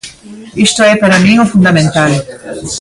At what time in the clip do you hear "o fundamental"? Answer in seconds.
1.45-2.11